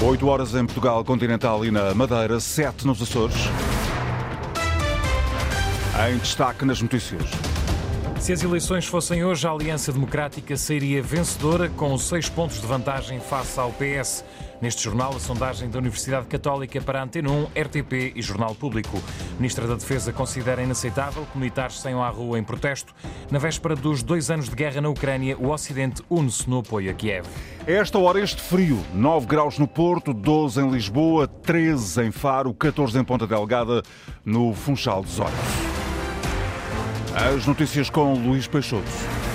8 0.00 0.28
horas 0.28 0.54
em 0.54 0.64
Portugal 0.64 1.04
continental 1.04 1.64
e 1.64 1.72
na 1.72 1.92
Madeira, 1.92 2.38
7 2.38 2.86
nos 2.86 3.02
Açores. 3.02 3.34
Em 6.08 6.16
destaque 6.18 6.64
nas 6.64 6.80
notícias. 6.80 7.24
Se 8.20 8.32
as 8.32 8.42
eleições 8.44 8.86
fossem 8.86 9.24
hoje, 9.24 9.44
a 9.44 9.50
Aliança 9.50 9.92
Democrática 9.92 10.56
sairia 10.56 11.02
vencedora 11.02 11.68
com 11.68 11.98
seis 11.98 12.28
pontos 12.28 12.60
de 12.60 12.66
vantagem 12.66 13.18
face 13.18 13.58
ao 13.58 13.72
PS. 13.72 14.24
Neste 14.60 14.82
jornal, 14.82 15.14
a 15.14 15.20
sondagem 15.20 15.70
da 15.70 15.78
Universidade 15.78 16.26
Católica 16.26 16.80
para 16.80 17.00
Antena 17.00 17.30
1, 17.30 17.44
RTP 17.44 18.12
e 18.16 18.20
Jornal 18.20 18.56
Público. 18.56 19.00
Ministra 19.38 19.68
da 19.68 19.74
Defesa 19.74 20.12
considera 20.12 20.60
inaceitável 20.60 21.24
que 21.32 21.38
militares 21.38 21.78
saiam 21.80 22.02
à 22.02 22.08
rua 22.08 22.40
em 22.40 22.42
protesto. 22.42 22.92
Na 23.30 23.38
véspera 23.38 23.76
dos 23.76 24.02
dois 24.02 24.30
anos 24.30 24.48
de 24.48 24.56
guerra 24.56 24.80
na 24.80 24.88
Ucrânia, 24.88 25.38
o 25.38 25.50
Ocidente 25.50 26.02
une-se 26.10 26.50
no 26.50 26.58
apoio 26.58 26.90
a 26.90 26.94
Kiev. 26.94 27.26
A 27.66 27.70
esta 27.70 27.98
hora, 27.98 28.20
este 28.20 28.42
frio. 28.42 28.84
9 28.92 29.26
graus 29.26 29.60
no 29.60 29.68
Porto, 29.68 30.12
12 30.12 30.60
em 30.60 30.70
Lisboa, 30.70 31.28
13 31.28 32.02
em 32.02 32.10
Faro, 32.10 32.52
14 32.52 32.98
em 32.98 33.04
Ponta 33.04 33.28
Delgada, 33.28 33.82
no 34.24 34.52
Funchal 34.52 35.02
dos 35.02 35.20
Olhos. 35.20 35.32
As 37.14 37.46
notícias 37.46 37.88
com 37.88 38.14
Luís 38.14 38.48
Peixoto. 38.48 39.27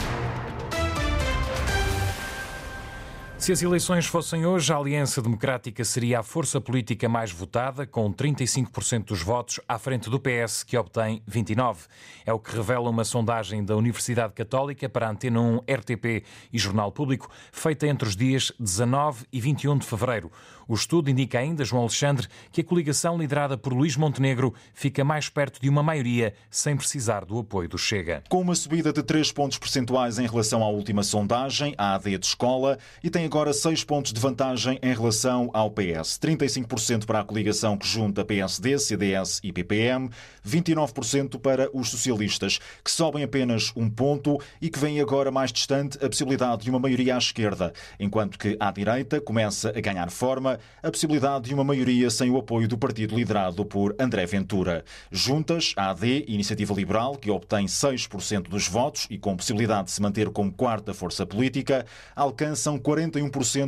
Se 3.43 3.51
as 3.51 3.61
eleições 3.61 4.05
fossem 4.05 4.45
hoje, 4.45 4.71
a 4.71 4.77
Aliança 4.77 5.21
Democrática 5.21 5.83
seria 5.83 6.19
a 6.19 6.23
força 6.23 6.61
política 6.61 7.09
mais 7.09 7.29
votada, 7.29 7.85
com 7.85 8.09
35% 8.09 9.07
dos 9.07 9.21
votos, 9.21 9.59
à 9.67 9.77
frente 9.77 10.09
do 10.09 10.17
PS, 10.17 10.63
que 10.63 10.77
obtém 10.77 11.21
29%. 11.29 11.89
É 12.25 12.31
o 12.31 12.39
que 12.39 12.55
revela 12.55 12.89
uma 12.89 13.03
sondagem 13.03 13.61
da 13.61 13.75
Universidade 13.75 14.31
Católica 14.31 14.87
para 14.87 15.07
a 15.07 15.11
Antena 15.11 15.41
1, 15.41 15.57
RTP 15.57 16.23
e 16.53 16.57
Jornal 16.57 16.89
Público, 16.89 17.29
feita 17.51 17.85
entre 17.85 18.07
os 18.07 18.15
dias 18.15 18.49
19 18.57 19.25
e 19.29 19.41
21 19.41 19.77
de 19.77 19.87
fevereiro. 19.87 20.31
O 20.65 20.75
estudo 20.75 21.09
indica 21.09 21.39
ainda, 21.39 21.65
João 21.65 21.81
Alexandre, 21.81 22.27
que 22.49 22.61
a 22.61 22.63
coligação 22.63 23.17
liderada 23.17 23.57
por 23.57 23.73
Luís 23.73 23.97
Montenegro 23.97 24.53
fica 24.73 25.03
mais 25.03 25.27
perto 25.27 25.61
de 25.61 25.67
uma 25.67 25.83
maioria, 25.83 26.33
sem 26.49 26.77
precisar 26.77 27.25
do 27.25 27.37
apoio 27.37 27.67
do 27.67 27.77
Chega. 27.77 28.23
Com 28.29 28.39
uma 28.39 28.55
subida 28.55 28.93
de 28.93 29.03
3 29.03 29.33
pontos 29.33 29.57
percentuais 29.57 30.17
em 30.19 30.25
relação 30.25 30.63
à 30.63 30.69
última 30.69 31.03
sondagem, 31.03 31.75
a 31.77 31.95
AD 31.95 32.17
de 32.17 32.25
escola, 32.25 32.79
e 33.03 33.09
tem 33.09 33.25
agora 33.33 33.51
6 33.51 33.83
pontos 33.85 34.13
de 34.13 34.21
vantagem 34.21 34.77
em 34.83 34.93
relação 34.93 35.49
ao 35.55 35.71
PS. 35.71 36.19
35% 36.21 37.07
para 37.07 37.19
a 37.19 37.23
coligação 37.23 37.75
que 37.75 37.87
junta 37.87 38.23
PSD, 38.23 38.77
CDS 38.77 39.39
e 39.41 39.51
PPM, 39.51 40.07
29% 40.47 41.39
para 41.39 41.67
os 41.73 41.89
socialistas, 41.89 42.59
que 42.83 42.91
sobem 42.91 43.23
apenas 43.23 43.71
um 43.75 43.89
ponto 43.89 44.39
e 44.61 44.69
que 44.69 44.77
vem 44.77 45.01
agora 45.01 45.31
mais 45.31 45.51
distante 45.51 45.97
a 45.97 46.07
possibilidade 46.07 46.65
de 46.65 46.69
uma 46.69 46.77
maioria 46.77 47.15
à 47.15 47.17
esquerda, 47.17 47.73
enquanto 47.99 48.37
que 48.37 48.55
à 48.59 48.69
direita 48.71 49.19
começa 49.19 49.69
a 49.75 49.81
ganhar 49.81 50.11
forma 50.11 50.59
a 50.83 50.91
possibilidade 50.91 51.45
de 51.45 51.55
uma 51.55 51.63
maioria 51.63 52.11
sem 52.11 52.29
o 52.29 52.37
apoio 52.37 52.67
do 52.67 52.77
partido 52.77 53.15
liderado 53.15 53.65
por 53.65 53.95
André 53.97 54.27
Ventura. 54.27 54.85
Juntas, 55.11 55.73
a 55.75 55.89
AD, 55.89 56.25
Iniciativa 56.27 56.71
Liberal, 56.75 57.15
que 57.15 57.31
obtém 57.31 57.65
6% 57.65 58.43
dos 58.43 58.67
votos 58.67 59.07
e 59.09 59.17
com 59.17 59.35
possibilidade 59.35 59.85
de 59.85 59.91
se 59.91 60.03
manter 60.03 60.29
como 60.29 60.53
quarta 60.53 60.93
força 60.93 61.25
política, 61.25 61.83
alcançam 62.15 62.77
41% 62.77 63.22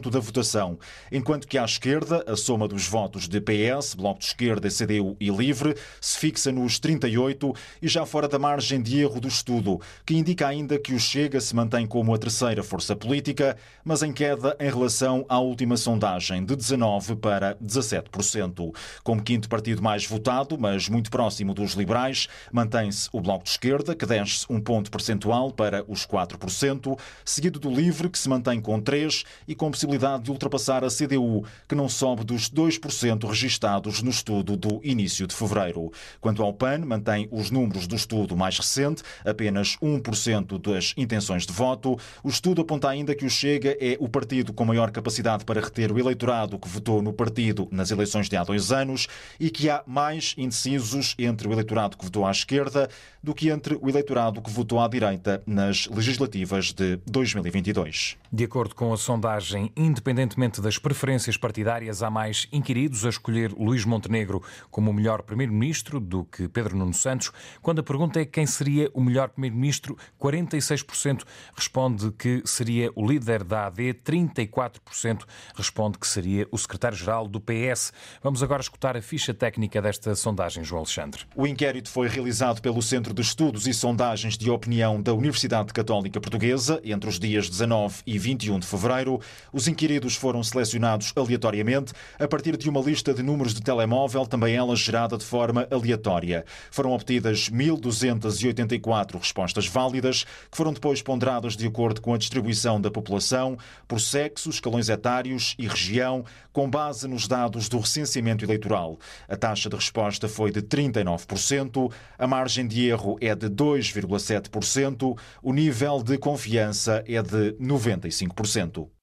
da 0.09 0.19
votação, 0.19 0.77
enquanto 1.11 1.47
que 1.47 1.57
à 1.57 1.65
esquerda, 1.65 2.23
a 2.27 2.35
soma 2.35 2.67
dos 2.67 2.87
votos 2.87 3.27
de 3.27 3.39
PS, 3.41 3.93
Bloco 3.95 4.19
de 4.19 4.25
Esquerda, 4.25 4.69
CDU 4.69 5.15
e 5.19 5.29
Livre 5.29 5.75
se 5.99 6.17
fixa 6.17 6.51
nos 6.51 6.79
38 6.79 7.53
e 7.81 7.87
já 7.87 8.05
fora 8.05 8.27
da 8.27 8.39
margem 8.39 8.81
de 8.81 8.99
erro 8.99 9.19
do 9.19 9.27
estudo, 9.27 9.79
que 10.05 10.15
indica 10.15 10.47
ainda 10.47 10.79
que 10.79 10.93
o 10.93 10.99
Chega 10.99 11.39
se 11.39 11.55
mantém 11.55 11.85
como 11.85 12.13
a 12.13 12.17
terceira 12.17 12.63
força 12.63 12.95
política, 12.95 13.57
mas 13.83 14.03
em 14.03 14.11
queda 14.11 14.55
em 14.59 14.69
relação 14.69 15.25
à 15.29 15.39
última 15.39 15.77
sondagem 15.77 16.43
de 16.43 16.55
19 16.55 17.15
para 17.15 17.55
17%. 17.55 18.73
Como 19.03 19.23
quinto 19.23 19.49
partido 19.49 19.81
mais 19.81 20.05
votado, 20.05 20.57
mas 20.57 20.89
muito 20.89 21.09
próximo 21.09 21.53
dos 21.53 21.73
liberais, 21.73 22.27
mantém-se 22.51 23.09
o 23.11 23.21
Bloco 23.21 23.43
de 23.43 23.51
Esquerda, 23.51 23.95
que 23.95 24.05
desce 24.05 24.45
um 24.49 24.59
ponto 24.59 24.89
percentual 24.91 25.51
para 25.51 25.83
os 25.87 26.05
4%, 26.05 26.97
seguido 27.23 27.59
do 27.59 27.69
Livre, 27.69 28.09
que 28.09 28.17
se 28.17 28.29
mantém 28.29 28.59
com 28.59 28.81
3% 28.81 29.25
e 29.47 29.55
com 29.55 29.71
possibilidade 29.71 30.23
de 30.23 30.31
ultrapassar 30.31 30.83
a 30.83 30.89
CDU, 30.89 31.43
que 31.67 31.75
não 31.75 31.87
sobe 31.87 32.23
dos 32.23 32.49
2% 32.49 33.27
registados 33.27 34.01
no 34.01 34.09
estudo 34.09 34.57
do 34.57 34.79
início 34.83 35.27
de 35.27 35.35
fevereiro. 35.35 35.91
Quanto 36.19 36.43
ao 36.43 36.53
PAN, 36.53 36.79
mantém 36.79 37.27
os 37.31 37.51
números 37.51 37.87
do 37.87 37.95
estudo 37.95 38.35
mais 38.35 38.57
recente, 38.57 39.03
apenas 39.25 39.77
1% 39.77 40.59
das 40.59 40.93
intenções 40.97 41.45
de 41.45 41.53
voto. 41.53 41.97
O 42.23 42.29
estudo 42.29 42.61
aponta 42.61 42.89
ainda 42.89 43.15
que 43.15 43.25
o 43.25 43.29
Chega 43.29 43.77
é 43.79 43.97
o 43.99 44.07
partido 44.07 44.53
com 44.53 44.65
maior 44.65 44.91
capacidade 44.91 45.45
para 45.45 45.61
reter 45.61 45.91
o 45.91 45.99
eleitorado 45.99 46.57
que 46.57 46.67
votou 46.67 47.01
no 47.01 47.13
partido 47.13 47.67
nas 47.71 47.91
eleições 47.91 48.29
de 48.29 48.35
há 48.35 48.43
dois 48.43 48.71
anos 48.71 49.07
e 49.39 49.49
que 49.49 49.69
há 49.69 49.83
mais 49.85 50.33
indecisos 50.37 51.15
entre 51.19 51.47
o 51.47 51.51
eleitorado 51.51 51.97
que 51.97 52.05
votou 52.05 52.25
à 52.25 52.31
esquerda 52.31 52.89
do 53.21 53.33
que 53.33 53.49
entre 53.49 53.77
o 53.81 53.89
eleitorado 53.89 54.41
que 54.41 54.49
votou 54.49 54.79
à 54.79 54.87
direita 54.87 55.41
nas 55.45 55.87
legislativas 55.87 56.71
de 56.71 56.97
2022. 57.07 58.17
De 58.31 58.43
acordo 58.43 58.75
com 58.75 58.93
a 58.93 58.97
sondagem, 58.97 59.34
independentemente 59.75 60.61
das 60.61 60.77
preferências 60.77 61.37
partidárias, 61.37 62.01
há 62.01 62.09
mais 62.09 62.47
inquiridos 62.51 63.05
a 63.05 63.09
escolher 63.09 63.51
Luís 63.51 63.85
Montenegro 63.85 64.41
como 64.71 64.91
o 64.91 64.93
melhor 64.93 65.21
primeiro-ministro 65.23 65.99
do 65.99 66.23
que 66.25 66.47
Pedro 66.47 66.77
Nuno 66.77 66.93
Santos. 66.93 67.31
Quando 67.61 67.79
a 67.79 67.83
pergunta 67.83 68.19
é 68.19 68.25
quem 68.25 68.45
seria 68.45 68.89
o 68.93 69.01
melhor 69.01 69.29
primeiro-ministro, 69.29 69.97
46% 70.19 71.23
responde 71.55 72.11
que 72.11 72.41
seria 72.45 72.91
o 72.95 73.05
líder 73.05 73.43
da 73.43 73.67
AD, 73.67 73.93
34% 74.05 75.23
responde 75.55 75.97
que 75.97 76.07
seria 76.07 76.47
o 76.51 76.57
secretário-geral 76.57 77.27
do 77.27 77.39
PS. 77.39 77.91
Vamos 78.21 78.41
agora 78.41 78.61
escutar 78.61 78.95
a 78.95 79.01
ficha 79.01 79.33
técnica 79.33 79.81
desta 79.81 80.15
sondagem, 80.15 80.63
João 80.63 80.79
Alexandre. 80.79 81.23
O 81.35 81.45
inquérito 81.45 81.89
foi 81.89 82.07
realizado 82.07 82.61
pelo 82.61 82.81
Centro 82.81 83.13
de 83.13 83.21
Estudos 83.21 83.67
e 83.67 83.73
Sondagens 83.73 84.37
de 84.37 84.49
Opinião 84.49 85.01
da 85.01 85.13
Universidade 85.13 85.73
Católica 85.73 86.19
Portuguesa 86.19 86.79
entre 86.83 87.09
os 87.09 87.19
dias 87.19 87.49
19 87.49 88.01
e 88.05 88.17
21 88.17 88.59
de 88.59 88.67
fevereiro. 88.67 89.19
Os 89.51 89.67
inquiridos 89.67 90.15
foram 90.15 90.43
selecionados 90.43 91.13
aleatoriamente 91.15 91.93
a 92.19 92.27
partir 92.27 92.57
de 92.57 92.69
uma 92.69 92.81
lista 92.81 93.13
de 93.13 93.23
números 93.23 93.53
de 93.53 93.61
telemóvel, 93.61 94.25
também 94.25 94.55
ela 94.55 94.75
gerada 94.75 95.17
de 95.17 95.25
forma 95.25 95.67
aleatória. 95.71 96.45
Foram 96.71 96.91
obtidas 96.91 97.49
1.284 97.49 99.17
respostas 99.17 99.67
válidas, 99.67 100.23
que 100.23 100.57
foram 100.57 100.73
depois 100.73 101.01
ponderadas 101.01 101.55
de 101.55 101.67
acordo 101.67 102.01
com 102.01 102.13
a 102.13 102.17
distribuição 102.17 102.79
da 102.79 102.91
população, 102.91 103.57
por 103.87 103.99
sexo, 103.99 104.49
escalões 104.49 104.89
etários 104.89 105.55
e 105.57 105.67
região, 105.67 106.25
com 106.51 106.69
base 106.69 107.07
nos 107.07 107.27
dados 107.27 107.67
do 107.67 107.79
recenseamento 107.79 108.45
eleitoral. 108.45 108.97
A 109.27 109.35
taxa 109.35 109.69
de 109.69 109.75
resposta 109.75 110.27
foi 110.27 110.51
de 110.51 110.61
39%, 110.61 111.91
a 112.17 112.27
margem 112.27 112.67
de 112.67 112.87
erro 112.87 113.17
é 113.19 113.35
de 113.35 113.49
2,7%, 113.49 115.17
o 115.41 115.53
nível 115.53 116.01
de 116.01 116.17
confiança 116.17 117.03
é 117.07 117.21
de 117.21 117.53
95%. 117.59 118.94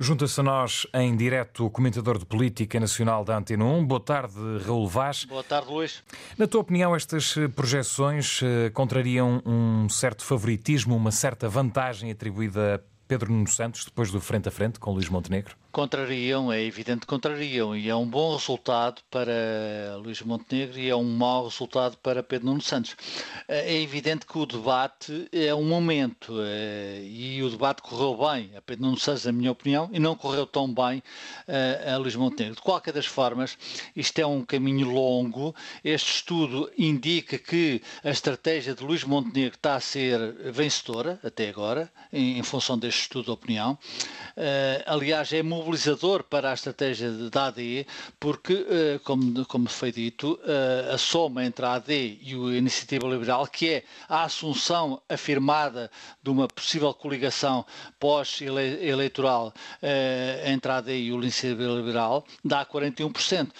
Junta-se 0.00 0.38
a 0.38 0.44
nós 0.44 0.86
em 0.94 1.16
direto 1.16 1.66
o 1.66 1.70
comentador 1.70 2.18
de 2.18 2.24
política 2.24 2.78
nacional 2.78 3.24
da 3.24 3.36
Antena 3.36 3.64
1. 3.64 3.84
Boa 3.84 3.98
tarde, 3.98 4.36
Raul 4.64 4.86
Vaz. 4.86 5.24
Boa 5.24 5.42
tarde, 5.42 5.68
Luís. 5.68 6.04
Na 6.38 6.46
tua 6.46 6.60
opinião, 6.60 6.94
estas 6.94 7.34
projeções 7.56 8.40
eh, 8.40 8.70
contrariam 8.70 9.42
um 9.44 9.88
certo 9.88 10.24
favoritismo, 10.24 10.94
uma 10.94 11.10
certa 11.10 11.48
vantagem 11.48 12.12
atribuída 12.12 12.76
a 12.76 12.80
Pedro 13.08 13.32
Nuno 13.32 13.48
Santos 13.48 13.86
depois 13.86 14.12
do 14.12 14.20
frente 14.20 14.48
a 14.48 14.52
frente 14.52 14.78
com 14.78 14.92
Luís 14.92 15.08
Montenegro? 15.08 15.56
Contrariam, 15.78 16.52
é 16.52 16.60
evidente 16.60 17.02
que 17.02 17.06
contrariam, 17.06 17.76
e 17.76 17.88
é 17.88 17.94
um 17.94 18.04
bom 18.04 18.34
resultado 18.34 19.00
para 19.08 19.96
Luís 20.02 20.20
Montenegro 20.22 20.76
e 20.76 20.90
é 20.90 20.96
um 20.96 21.04
mau 21.04 21.44
resultado 21.44 21.96
para 21.98 22.20
Pedro 22.20 22.48
Nuno 22.48 22.60
Santos. 22.60 22.96
É 23.46 23.80
evidente 23.80 24.26
que 24.26 24.36
o 24.36 24.44
debate 24.44 25.28
é 25.30 25.54
um 25.54 25.62
momento, 25.62 26.34
é, 26.40 27.00
e 27.04 27.40
o 27.44 27.48
debate 27.48 27.80
correu 27.80 28.16
bem 28.28 28.50
a 28.56 28.60
Pedro 28.60 28.86
Nuno 28.86 28.98
Santos, 28.98 29.24
na 29.24 29.30
minha 29.30 29.52
opinião, 29.52 29.88
e 29.92 30.00
não 30.00 30.16
correu 30.16 30.46
tão 30.46 30.66
bem 30.66 31.00
a 31.86 31.96
Luís 31.96 32.16
Montenegro. 32.16 32.56
De 32.56 32.62
qualquer 32.62 32.92
das 32.92 33.06
formas, 33.06 33.56
isto 33.94 34.18
é 34.18 34.26
um 34.26 34.44
caminho 34.44 34.90
longo, 34.90 35.54
este 35.84 36.10
estudo 36.10 36.68
indica 36.76 37.38
que 37.38 37.80
a 38.02 38.10
estratégia 38.10 38.74
de 38.74 38.82
Luís 38.82 39.04
Montenegro 39.04 39.54
está 39.54 39.76
a 39.76 39.80
ser 39.80 40.18
vencedora, 40.50 41.20
até 41.22 41.48
agora, 41.48 41.88
em, 42.12 42.42
função 42.42 42.76
deste 42.76 43.02
estudo 43.02 43.26
de 43.26 43.30
opinião. 43.30 43.78
Uh, 44.36 44.82
aliás, 44.86 45.32
é 45.32 45.40
mobilizador 45.68 46.24
para 46.24 46.50
a 46.50 46.54
estratégia 46.54 47.10
da 47.30 47.46
AD, 47.46 47.86
porque, 48.18 48.54
uh, 48.54 49.00
como, 49.04 49.44
como 49.44 49.68
foi 49.68 49.92
dito, 49.92 50.40
uh, 50.42 50.94
a 50.94 50.98
soma 50.98 51.44
entre 51.44 51.64
a 51.64 51.74
AD 51.74 52.18
e 52.22 52.34
a 52.34 52.56
Iniciativa 52.56 53.06
Liberal, 53.06 53.46
que 53.46 53.68
é 53.68 53.84
a 54.08 54.24
assunção 54.24 55.02
afirmada 55.08 55.90
de 56.22 56.30
uma 56.30 56.48
possível 56.48 56.92
coligação 56.94 57.66
pós-eleitoral 58.00 59.52
entre 60.46 60.72
a 60.72 60.76
AD 60.78 60.96
e 60.96 61.12
o 61.12 61.22
Iniciativa 61.22 61.62
Liberal, 61.64 62.24
dá 62.44 62.64
41%. 62.64 63.50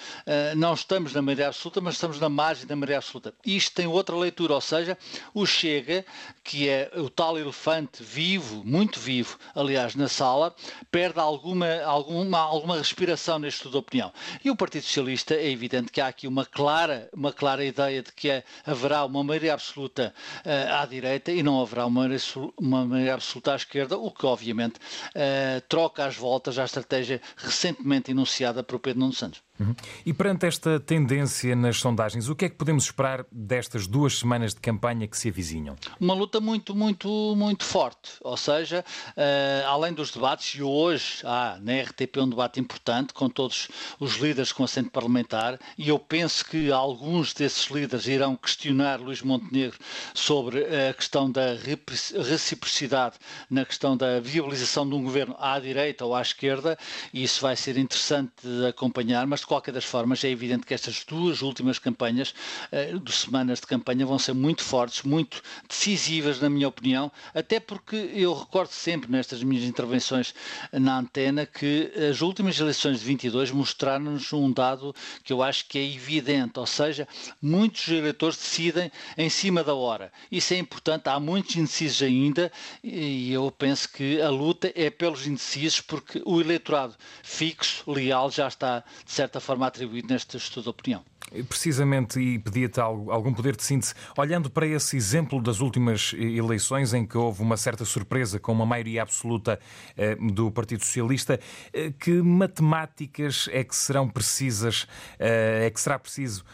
não 0.57 0.73
estamos 0.75 1.13
na 1.13 1.21
maioria 1.21 1.49
absoluta, 1.49 1.81
mas 1.81 1.95
estamos 1.95 2.19
na 2.19 2.29
margem 2.29 2.67
da 2.67 2.75
maioria 2.75 2.99
absoluta. 2.99 3.35
Isto 3.45 3.75
tem 3.75 3.87
outra 3.87 4.17
leitura, 4.17 4.55
ou 4.55 4.61
seja, 4.61 4.97
o 5.35 5.45
Chega, 5.45 6.05
que 6.43 6.69
é 6.69 6.91
o 6.97 7.11
tal 7.11 7.39
elefante 7.39 8.03
vivo, 8.03 8.63
muito 8.65 8.99
vivo, 8.99 9.39
aliás, 9.55 9.95
na 9.95 10.09
sala, 10.09 10.55
perde 10.91 11.21
alguma, 11.21 11.67
alguma, 11.89 12.39
alguma 12.39 12.77
respiração 12.77 13.39
neste 13.39 13.59
estudo 13.59 13.73
de 13.73 13.79
opinião. 13.79 14.13
E 14.45 14.51
o 14.51 14.57
Partido 14.57 14.83
Socialista 14.83 15.35
é 15.35 15.51
evidente 15.51 15.91
que 15.91 16.01
há 16.01 16.09
aqui 16.09 16.27
uma 16.27 16.45
clara, 16.45 17.09
uma 17.13 17.33
clara 17.33 17.65
ideia 17.65 18.03
de 18.03 18.13
que 18.13 18.31
é, 18.31 18.45
haverá 18.67 19.05
uma 19.05 19.25
maioria 19.25 19.55
absoluta 19.55 20.15
uh, 20.45 20.75
à 20.75 20.87
direita 20.87 21.33
e 21.33 21.43
não 21.43 21.61
haverá 21.61 21.87
uma 21.87 22.01
maioria, 22.01 22.19
uma 22.57 22.85
maioria 22.85 23.15
absoluta 23.15 23.53
à 23.53 23.57
esquerda, 23.57 23.97
o 23.97 24.11
que 24.11 24.27
obviamente 24.27 24.77
uh, 24.77 25.61
troca 25.69 26.05
as 26.05 26.17
voltas 26.17 26.59
à 26.59 26.65
estratégia 26.65 27.21
recentemente 27.37 28.11
enunciada 28.11 28.63
por 28.63 28.79
Pedro 28.79 29.01
Nuno 29.01 29.13
Santos. 29.13 29.48
E 30.05 30.13
perante 30.13 30.47
esta 30.47 30.79
tendência 30.79 31.55
nas 31.57 31.79
sondagens, 31.79 32.29
o 32.29 32.35
que 32.35 32.45
é 32.45 32.49
que 32.49 32.57
podemos 32.57 32.85
esperar 32.85 33.27
destas 33.31 33.87
duas 33.87 34.19
semanas 34.19 34.55
de 34.55 34.61
campanha 34.61 35.07
que 35.07 35.17
se 35.17 35.29
avizinham? 35.29 35.77
Uma 36.01 36.15
luta 36.15 36.41
muito, 36.41 36.75
muito, 36.75 37.35
muito 37.37 37.65
forte. 37.65 38.13
Ou 38.21 38.37
seja, 38.37 38.85
uh, 39.11 39.67
além 39.67 39.93
dos 39.93 40.11
debates, 40.11 40.55
e 40.55 40.63
hoje 40.63 41.21
há 41.25 41.59
na 41.61 41.81
RTP 41.83 42.19
um 42.19 42.29
debate 42.29 42.61
importante 42.61 43.13
com 43.13 43.29
todos 43.29 43.69
os 43.99 44.17
líderes 44.17 44.53
com 44.53 44.65
assento 44.65 44.91
parlamentar, 44.91 45.59
e 45.77 45.89
eu 45.89 45.99
penso 45.99 46.45
que 46.45 46.71
alguns 46.71 47.33
desses 47.35 47.67
líderes 47.67 48.07
irão 48.07 48.37
questionar 48.37 49.01
Luís 49.01 49.23
Montenegro 49.23 49.79
sobre 50.15 50.65
a 50.65 50.95
questão 50.95 51.31
da 51.31 51.55
reciprocidade 52.29 53.17
na 53.51 53.65
questão 53.65 53.97
da 53.97 54.21
viabilização 54.21 54.89
de 54.89 54.95
um 54.95 55.03
governo 55.03 55.37
à 55.39 55.59
direita 55.59 56.05
ou 56.05 56.15
à 56.15 56.23
esquerda, 56.23 56.79
e 57.13 57.23
isso 57.23 57.41
vai 57.41 57.57
ser 57.57 57.77
interessante 57.77 58.33
de 58.43 58.67
acompanhar, 58.67 59.27
mas 59.27 59.45
qualquer 59.49 59.73
das 59.73 59.85
formas, 59.85 60.23
é 60.23 60.29
evidente 60.29 60.67
que 60.67 60.75
estas 60.75 61.05
duas 61.05 61.43
últimas 61.43 61.79
campanhas, 61.79 62.35
uh, 62.71 63.01
de 63.01 63.13
semanas 63.13 63.61
de 63.61 63.67
campanha, 63.67 64.07
vão 64.07 64.19
ser 64.19 64.35
muito 64.35 64.63
fortes, 64.63 65.03
muito 65.03 65.43
decisivas, 65.69 66.41
na 66.41 66.51
minha 66.51 66.69
opinião, 66.69 67.11
até 67.35 67.59
porque 67.59 67.97
eu 68.15 68.35
recordo 68.35 68.71
sempre 68.71 69.11
nestas 69.11 69.43
minhas 69.43 69.65
intervenções 69.65 70.35
na 70.73 70.99
antena 70.99 71.47
que 71.47 71.91
as 72.11 72.21
últimas 72.21 72.59
eleições 72.61 73.01
de 73.01 73.07
22 73.07 73.51
mostraram-nos 73.51 74.33
um 74.33 74.53
dado 74.53 74.95
que 75.25 75.33
eu 75.33 75.43
acho 75.43 75.67
que 75.67 75.79
é 75.79 75.85
evidente, 75.85 76.59
ou 76.59 76.67
seja, 76.67 77.09
muitos 77.41 77.89
eleitores 77.89 78.37
decidem 78.37 78.93
em 79.17 79.31
cima 79.31 79.65
da 79.65 79.75
hora. 79.75 80.13
Isso 80.31 80.55
é 80.55 80.59
importante, 80.59 81.09
há 81.09 81.19
muitos 81.19 81.57
indecisos 81.57 82.03
ainda 82.03 82.53
e 82.83 83.33
eu 83.33 83.51
penso 83.51 83.89
que 83.89 84.21
a 84.21 84.29
luta 84.29 84.73
é 84.75 84.91
pelos 84.91 85.27
indecisos 85.27 85.81
porque 85.81 86.23
o 86.25 86.41
eleitorado 86.41 86.95
fixo, 87.23 87.91
leal, 87.91 88.31
já 88.31 88.49
está, 88.49 88.85
de 89.05 89.13
certa 89.13 89.38
forma 89.41 89.67
atribuído 89.67 90.09
neste 90.09 90.37
estudo 90.37 90.65
de 90.65 90.71
opinião. 90.71 91.05
Precisamente, 91.49 92.21
e 92.21 92.39
pedia-te 92.39 92.81
algum 92.81 93.33
poder 93.33 93.57
de 93.57 93.63
síntese, 93.63 93.95
olhando 94.17 94.51
para 94.51 94.67
esse 94.67 94.97
exemplo 94.97 95.41
das 95.43 95.61
últimas 95.61 96.15
eleições 96.15 96.95
em 96.95 97.07
que 97.07 97.17
houve 97.17 97.43
uma 97.43 97.57
certa 97.57 97.85
surpresa 97.85 98.39
com 98.39 98.53
uma 98.53 98.67
maioria 98.67 99.03
absoluta 99.03 99.59
eh, 99.97 100.17
do 100.33 100.51
Partido 100.51 100.85
Socialista, 100.85 101.39
eh, 101.73 101.93
que 101.99 102.23
matemáticas 102.23 103.49
é 103.53 103.63
que 103.65 103.75
serão 103.75 104.09
precisas, 104.09 104.87
eh, 105.19 105.67
é 105.67 105.71
que 105.71 105.81
será 105.81 105.99
preciso 105.99 106.45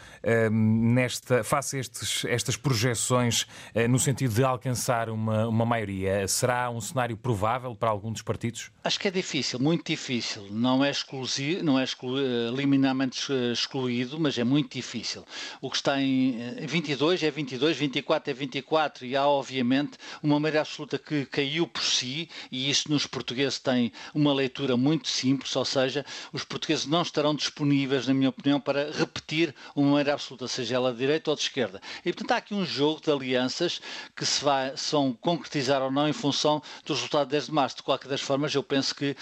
nesta, 0.51 1.43
face 1.43 1.77
a 1.77 1.79
estes, 1.79 2.25
estas 2.25 2.57
projeções 2.57 3.45
no 3.87 3.99
sentido 3.99 4.33
de 4.33 4.43
alcançar 4.43 5.07
uma, 5.07 5.47
uma 5.47 5.65
maioria? 5.65 6.27
Será 6.27 6.71
um 6.71 6.81
cenário 6.81 7.15
provável 7.15 7.75
para 7.75 7.91
algum 7.91 8.11
dos 8.11 8.23
partidos? 8.23 8.71
Acho 8.83 8.99
que 8.99 9.07
é 9.07 9.11
difícil, 9.11 9.59
muito 9.59 9.85
difícil. 9.85 10.47
Não 10.49 10.83
é 10.83 10.89
exclusivo, 10.89 11.63
não 11.63 11.79
é 11.79 11.83
exclu, 11.83 12.15
liminarmente 12.55 13.31
excluído, 13.53 14.19
mas 14.19 14.35
é 14.39 14.43
muito 14.43 14.64
muito 14.65 14.73
difícil. 14.73 15.23
O 15.61 15.69
que 15.69 15.77
está 15.77 16.01
em 16.01 16.55
22 16.65 17.21
é 17.23 17.31
22, 17.31 17.77
24 17.77 18.31
é 18.31 18.33
24 18.33 19.05
e 19.05 19.15
há 19.15 19.27
obviamente 19.27 19.97
uma 20.21 20.39
maioria 20.39 20.61
absoluta 20.61 20.97
que 20.97 21.25
caiu 21.27 21.67
por 21.67 21.83
si 21.83 22.27
e 22.51 22.69
isso 22.69 22.91
nos 22.91 23.05
portugueses 23.05 23.59
tem 23.59 23.91
uma 24.13 24.33
leitura 24.33 24.75
muito 24.75 25.07
simples, 25.07 25.55
ou 25.55 25.63
seja, 25.63 26.05
os 26.33 26.43
portugueses 26.43 26.85
não 26.85 27.03
estarão 27.03 27.35
disponíveis, 27.35 28.07
na 28.07 28.13
minha 28.13 28.29
opinião, 28.29 28.59
para 28.59 28.91
repetir 28.91 29.53
uma 29.75 29.91
maioria 29.91 30.13
absoluta, 30.13 30.47
seja 30.47 30.75
ela 30.75 30.91
de 30.91 30.97
direita 30.97 31.29
ou 31.29 31.35
de 31.35 31.43
esquerda. 31.43 31.79
E 32.03 32.11
portanto 32.11 32.31
há 32.31 32.37
aqui 32.37 32.53
um 32.53 32.65
jogo 32.65 33.01
de 33.01 33.11
alianças 33.11 33.79
que 34.15 34.25
se 34.25 34.43
vai, 34.43 34.75
são 34.75 35.13
concretizar 35.13 35.81
ou 35.81 35.91
não 35.91 36.09
em 36.09 36.13
função 36.13 36.61
do 36.85 36.93
resultado 36.93 37.27
de 37.27 37.31
10 37.31 37.45
de 37.45 37.51
março. 37.51 37.75
De 37.77 37.83
qualquer 37.83 38.07
das 38.07 38.21
formas, 38.21 38.53
eu 38.55 38.63
penso 38.63 38.95
que 38.95 39.11
uh, 39.11 39.15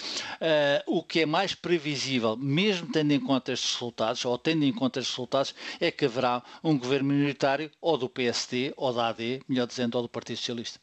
o 0.86 1.02
que 1.02 1.20
é 1.20 1.26
mais 1.26 1.54
previsível, 1.54 2.36
mesmo 2.36 2.88
tendo 2.90 3.12
em 3.12 3.20
conta 3.20 3.52
estes 3.52 3.74
resultados, 3.74 4.24
ou 4.24 4.38
tendo 4.38 4.64
em 4.64 4.72
conta 4.72 5.00
estes 5.00 5.14
resultados, 5.14 5.33
é 5.80 5.90
que 5.90 6.04
haverá 6.04 6.40
um 6.62 6.78
governo 6.78 7.08
minoritário 7.08 7.68
ou 7.80 7.98
do 7.98 8.08
PSD 8.08 8.72
ou 8.76 8.92
da 8.92 9.08
AD, 9.08 9.42
melhor 9.48 9.66
dizendo, 9.66 9.96
ou 9.96 10.02
do 10.02 10.08
Partido 10.08 10.36
Socialista. 10.36 10.78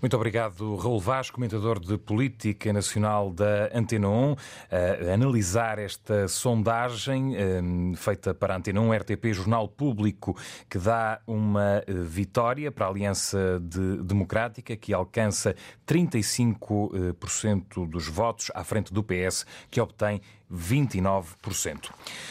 Muito 0.00 0.16
obrigado, 0.16 0.74
Raul 0.76 1.00
Vaz, 1.00 1.30
comentador 1.30 1.80
de 1.80 1.96
Política 1.96 2.70
Nacional 2.74 3.30
da 3.30 3.70
Antena 3.72 4.10
1, 4.10 4.36
a 4.70 5.14
analisar 5.14 5.78
esta 5.78 6.28
sondagem 6.28 7.34
um, 7.34 7.94
feita 7.96 8.34
para 8.34 8.52
a 8.52 8.58
Antena 8.58 8.82
1 8.82 8.92
RTP 8.92 9.32
Jornal 9.32 9.66
Público, 9.66 10.36
que 10.68 10.76
dá 10.78 11.22
uma 11.26 11.82
eh, 11.86 11.94
vitória 12.04 12.70
para 12.70 12.84
a 12.84 12.90
Aliança 12.90 13.58
de 13.62 14.02
Democrática, 14.02 14.76
que 14.76 14.92
alcança 14.92 15.56
35% 15.86 17.88
dos 17.88 18.06
votos 18.06 18.50
à 18.54 18.62
frente 18.62 18.92
do 18.92 19.02
PS, 19.02 19.46
que 19.70 19.80
obtém 19.80 20.20
29%. 20.54 21.90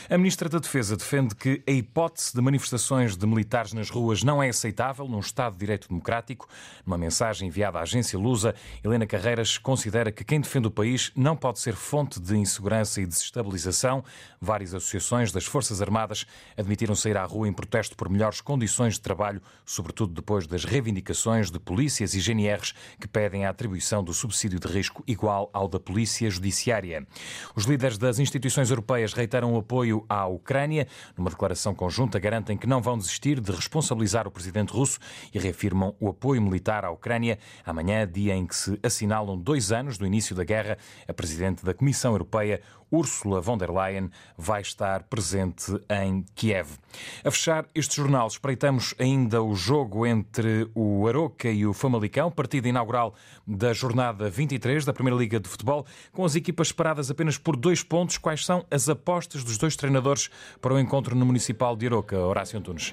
A 0.10 0.18
Ministra 0.18 0.48
da 0.48 0.60
Defesa 0.60 0.96
defende 0.96 1.36
que 1.36 1.62
a 1.68 1.72
hipótese 1.72 2.34
de 2.34 2.42
manifestações 2.42 3.18
de 3.18 3.26
militares 3.28 3.74
nas 3.74 3.90
ruas 3.90 4.24
não 4.24 4.42
é 4.42 4.50
aceitável 4.50 5.08
num 5.08 5.20
Estado 5.20 5.54
de 5.54 5.60
Direito 5.60 5.90
Democrático. 5.90 6.48
Numa 6.86 6.98
mensagem 6.98 7.48
enviada 7.48 7.80
à 7.80 7.82
agência 7.82 8.18
Lusa, 8.18 8.56
Helena 8.84 9.06
Carreiras 9.06 9.58
considera 9.58 10.12
que 10.12 10.24
quem 10.24 10.40
defende 10.40 10.68
o 10.68 10.72
país 10.72 11.12
não 11.16 11.36
pode 11.36 11.60
ser 11.60 11.76
fonte 11.76 12.20
de 12.20 12.36
insegurança 12.38 13.02
e 13.02 13.06
desestabilização. 13.06 14.04
Várias 14.40 14.74
associações 14.74 15.32
das 15.32 15.46
Forças 15.46 15.82
Armadas 15.82 16.26
admitiram 16.58 16.96
sair 16.96 17.18
à 17.18 17.26
rua 17.26 17.48
em 17.48 17.54
protesto 17.54 17.96
por 17.96 18.10
melhores 18.10 18.42
condições 18.42 18.96
de 18.96 19.02
trabalho, 19.02 19.42
sobretudo 19.66 20.14
depois 20.14 20.48
das 20.48 20.64
reivindicações 20.64 21.52
de 21.52 21.60
polícias 21.60 22.14
e 22.14 22.20
GNRs 22.20 22.74
que 23.00 23.08
pedem 23.08 23.46
a 23.46 23.50
atribuição 23.50 24.04
do 24.04 24.14
subsídio 24.14 24.60
de 24.60 24.68
risco 24.68 25.04
igual 25.08 25.50
ao 25.54 25.68
da 25.68 25.80
Polícia 25.80 26.30
Judiciária. 26.30 27.06
Os 27.56 27.66
líderes 27.66 27.98
das 28.14 28.20
instituições 28.20 28.70
europeias 28.70 29.12
reiteram 29.12 29.56
o 29.56 29.58
apoio 29.58 30.06
à 30.08 30.28
Ucrânia. 30.28 30.88
Numa 31.18 31.32
declaração 31.32 31.74
conjunta, 31.74 32.20
garantem 32.20 32.56
que 32.56 32.68
não 32.68 32.80
vão 32.80 32.96
desistir 32.96 33.40
de 33.40 33.52
responsabilizar 33.52 34.28
o 34.28 34.32
presidente 34.32 34.72
russo 34.72 35.00
e 35.34 35.40
reafirmam 35.40 35.96
o 36.00 36.10
apoio 36.10 36.40
militar 36.40 36.86
à 36.86 36.92
Ucrânia. 36.92 37.40
Amanhã, 37.66 38.08
dia 38.08 38.36
em 38.36 38.46
que 38.46 38.56
se 38.56 38.80
assinalam 38.84 39.36
dois 39.36 39.72
anos 39.72 39.98
do 39.98 40.06
início 40.06 40.36
da 40.36 40.44
guerra, 40.44 40.78
a 41.08 41.14
presidente 41.14 41.66
da 41.66 41.74
Comissão 41.74 42.12
Europeia, 42.12 42.62
Ursula 42.94 43.42
von 43.42 43.58
der 43.58 43.72
Leyen 43.72 44.12
vai 44.38 44.62
estar 44.62 45.04
presente 45.04 45.74
em 45.90 46.24
Kiev. 46.36 46.78
A 47.24 47.32
fechar 47.32 47.66
este 47.74 47.96
jornal, 47.96 48.28
espreitamos 48.28 48.94
ainda 49.00 49.42
o 49.42 49.56
jogo 49.56 50.06
entre 50.06 50.70
o 50.76 51.08
Aroca 51.08 51.50
e 51.50 51.66
o 51.66 51.74
Famalicão, 51.74 52.30
partida 52.30 52.70
inaugural 52.70 53.16
da 53.48 53.74
jornada 53.74 54.30
23 54.30 54.86
da 54.86 54.94
Primeira 54.94 55.18
Liga 55.18 55.40
de 55.40 55.50
Futebol, 55.50 55.88
com 56.12 56.24
as 56.24 56.36
equipas 56.36 56.68
separadas 56.68 57.10
apenas 57.10 57.36
por 57.36 57.56
dois 57.56 57.82
pontos. 57.82 57.93
Quais 58.20 58.44
são 58.44 58.66
as 58.72 58.90
apostas 58.90 59.44
dos 59.44 59.56
dois 59.56 59.76
treinadores 59.76 60.28
para 60.60 60.74
o 60.74 60.80
encontro 60.80 61.16
no 61.16 61.28
Municipal 61.28 61.76
de 61.76 61.86
Aroca, 61.86 62.18
Horácio 62.18 62.58
Antunes? 62.58 62.92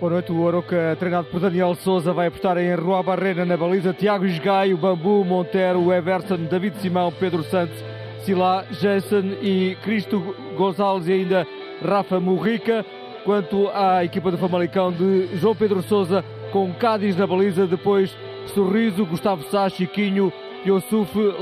Boa 0.00 0.12
noite, 0.12 0.32
o 0.32 0.48
Aroca, 0.48 0.96
treinado 0.98 1.28
por 1.28 1.38
Daniel 1.38 1.74
Souza, 1.74 2.14
vai 2.14 2.28
apostar 2.28 2.56
em 2.56 2.74
Rua 2.74 3.02
Barreira 3.02 3.44
na 3.44 3.58
baliza, 3.58 3.92
Tiago 3.92 4.24
Esgaio, 4.24 4.78
Bambu, 4.78 5.22
Montero, 5.22 5.92
Everson, 5.92 6.46
David 6.50 6.78
Simão, 6.80 7.12
Pedro 7.12 7.42
Santos, 7.44 7.76
Silá, 8.24 8.64
Jason 8.70 9.36
e 9.42 9.76
Cristo 9.82 10.34
Gonçalves 10.56 11.06
e 11.06 11.12
ainda 11.12 11.46
Rafa 11.84 12.18
Murrica. 12.18 12.86
Quanto 13.22 13.68
à 13.74 14.02
equipa 14.02 14.30
do 14.30 14.38
Famalicão 14.38 14.90
de 14.90 15.36
João 15.36 15.54
Pedro 15.54 15.82
Souza, 15.82 16.24
com 16.52 16.72
Cádiz 16.72 17.14
na 17.16 17.26
baliza, 17.26 17.66
depois 17.66 18.16
Sorriso, 18.54 19.04
Gustavo 19.04 19.42
Sá, 19.50 19.68
Chiquinho, 19.68 20.32
Yosuf, 20.64 21.12
eh, 21.18 21.34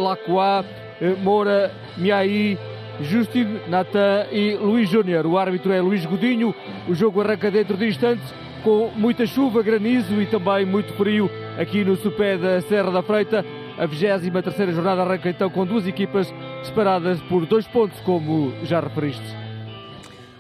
Moura, 1.22 1.72
Miai, 1.96 2.58
Justin, 3.00 3.60
Natan 3.68 4.26
e 4.32 4.54
Luís 4.54 4.88
Júnior. 4.88 5.26
O 5.26 5.38
árbitro 5.38 5.72
é 5.72 5.80
Luís 5.80 6.04
Godinho. 6.06 6.54
O 6.88 6.94
jogo 6.94 7.20
arranca 7.20 7.50
dentro 7.50 7.76
de 7.76 7.86
instantes 7.86 8.32
com 8.62 8.90
muita 8.96 9.26
chuva, 9.26 9.62
granizo 9.62 10.20
e 10.20 10.26
também 10.26 10.66
muito 10.66 10.92
frio 10.94 11.30
aqui 11.58 11.84
no 11.84 11.96
sopé 11.96 12.36
da 12.36 12.60
Serra 12.62 12.90
da 12.90 13.02
Freita. 13.02 13.44
A 13.78 13.86
23 13.86 14.74
jornada 14.74 15.02
arranca 15.02 15.28
então 15.28 15.50
com 15.50 15.66
duas 15.66 15.86
equipas 15.86 16.32
separadas 16.64 17.20
por 17.22 17.44
dois 17.46 17.66
pontos, 17.68 18.00
como 18.00 18.52
já 18.64 18.80
referiste. 18.80 19.46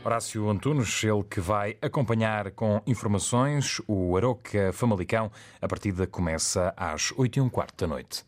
Horácio 0.02 0.48
Antunes, 0.48 1.02
ele 1.04 1.24
que 1.24 1.40
vai 1.40 1.76
acompanhar 1.82 2.52
com 2.52 2.80
informações 2.86 3.82
o 3.86 4.16
Aroca 4.16 4.72
Famalicão. 4.72 5.30
A 5.60 5.68
partida 5.68 6.06
começa 6.06 6.72
às 6.76 7.12
8 7.16 7.36
e 7.36 7.40
um 7.40 7.48
quarto 7.48 7.84
da 7.84 7.88
noite. 7.88 8.24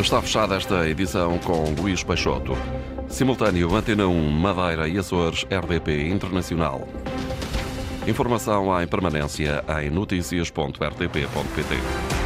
Está 0.00 0.22
fechada 0.22 0.56
esta 0.56 0.88
edição 0.88 1.38
com 1.38 1.74
Luís 1.78 2.02
Peixoto. 2.02 2.56
Simultâneo 3.06 3.76
Antena 3.76 4.06
1, 4.06 4.30
Madeira 4.30 4.88
e 4.88 4.98
Açores, 4.98 5.44
RDP 5.44 6.08
Internacional. 6.08 6.88
Informação 8.08 8.82
em 8.82 8.88
permanência 8.88 9.62
em 9.82 9.90
notícias.rtp.pt. 9.90 12.19